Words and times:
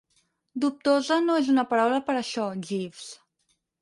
Dubtosa 0.63 1.17
no 1.27 1.35
és 1.41 1.51
una 1.55 1.65
paraula 1.73 1.99
per 2.09 2.17
a 2.17 2.23
això, 2.23 2.47
Jeeves. 2.71 3.05